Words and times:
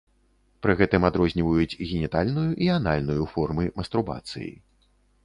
Пры 0.65 0.73
гэтым 0.79 1.03
адрозніваюць 1.09 1.77
генітальную 1.89 2.45
і 2.69 2.71
анальную 2.79 3.29
формы 3.35 3.69
мастурбацыі. 3.77 4.49